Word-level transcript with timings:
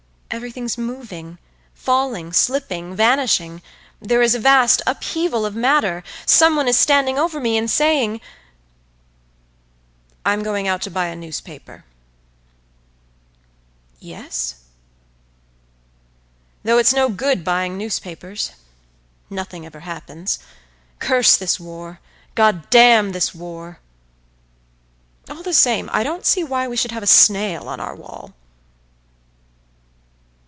Everything's 0.33 0.77
moving, 0.77 1.37
falling, 1.73 2.31
slipping, 2.31 2.95
vanishing.… 2.95 3.61
There 4.01 4.21
is 4.21 4.33
a 4.33 4.39
vast 4.39 4.81
upheaval 4.87 5.45
of 5.45 5.55
matter. 5.57 6.05
Someone 6.25 6.69
is 6.69 6.79
standing 6.79 7.19
over 7.19 7.41
me 7.41 7.57
and 7.57 7.69
saying—"I'm 10.23 10.41
going 10.41 10.69
out 10.69 10.81
to 10.83 10.89
buy 10.89 11.07
a 11.07 11.17
newspaper.""Yes?""Though 13.97 16.77
it's 16.77 16.93
no 16.93 17.09
good 17.09 17.43
buying 17.43 17.77
newspapers.… 17.77 18.51
Nothing 19.29 19.65
ever 19.65 19.81
happens. 19.81 20.39
Curse 20.99 21.35
this 21.35 21.59
war; 21.59 21.99
God 22.35 22.69
damn 22.69 23.11
this 23.11 23.35
war!… 23.35 23.81
All 25.29 25.43
the 25.43 25.51
same, 25.53 25.89
I 25.91 26.03
don't 26.03 26.25
see 26.25 26.41
why 26.45 26.69
we 26.69 26.77
should 26.77 26.91
have 26.93 27.03
a 27.03 27.07
snail 27.07 27.67
on 27.67 27.81
our 27.81 27.97
wall." 27.97 28.33